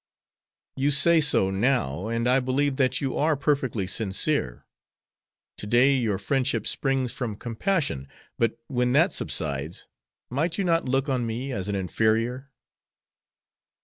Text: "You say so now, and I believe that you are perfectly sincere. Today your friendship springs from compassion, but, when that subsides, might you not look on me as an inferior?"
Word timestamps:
"You 0.75 0.89
say 0.89 1.21
so 1.21 1.51
now, 1.51 2.07
and 2.07 2.27
I 2.27 2.39
believe 2.39 2.77
that 2.77 3.01
you 3.01 3.15
are 3.19 3.37
perfectly 3.37 3.85
sincere. 3.85 4.65
Today 5.57 5.93
your 5.95 6.17
friendship 6.17 6.65
springs 6.65 7.11
from 7.11 7.35
compassion, 7.35 8.07
but, 8.39 8.57
when 8.65 8.93
that 8.93 9.13
subsides, 9.13 9.85
might 10.31 10.57
you 10.57 10.63
not 10.63 10.89
look 10.89 11.07
on 11.07 11.27
me 11.27 11.51
as 11.51 11.67
an 11.69 11.75
inferior?" 11.75 12.51